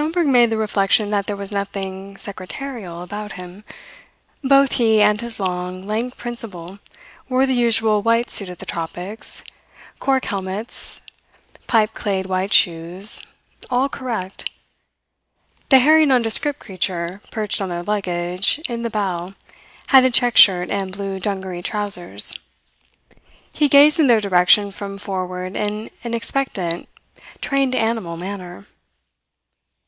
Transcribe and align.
Schomberg 0.00 0.28
made 0.28 0.50
the 0.50 0.56
reflection 0.56 1.10
that 1.10 1.26
there 1.26 1.34
was 1.36 1.50
nothing 1.50 2.16
secretarial 2.16 3.02
about 3.02 3.32
him. 3.32 3.64
Both 4.42 4.74
he 4.74 5.02
and 5.02 5.20
his 5.20 5.40
long, 5.40 5.82
lank 5.84 6.16
principal 6.16 6.78
wore 7.28 7.44
the 7.44 7.54
usual 7.54 8.00
white 8.00 8.30
suit 8.30 8.48
of 8.50 8.58
the 8.58 8.64
tropics, 8.66 9.42
cork 9.98 10.26
helmets, 10.26 11.00
pipe 11.66 11.92
clayed 11.92 12.26
white 12.26 12.52
shoes 12.52 13.24
all 13.68 13.88
correct. 13.88 14.48
The 15.70 15.80
hairy 15.80 16.06
nondescript 16.06 16.60
creature 16.60 17.20
perched 17.32 17.60
on 17.60 17.68
their 17.70 17.82
luggage 17.82 18.60
in 18.68 18.84
the 18.84 18.90
bow 18.90 19.34
had 19.88 20.04
a 20.04 20.10
check 20.12 20.36
shirt 20.36 20.70
and 20.70 20.92
blue 20.92 21.18
dungaree 21.18 21.62
trousers. 21.62 22.38
He 23.52 23.68
gazed 23.68 23.98
in 23.98 24.06
their 24.06 24.20
direction 24.20 24.70
from 24.70 24.98
forward 24.98 25.56
in 25.56 25.90
an 26.04 26.14
expectant, 26.14 26.88
trained 27.40 27.74
animal 27.74 28.16
manner. 28.16 28.66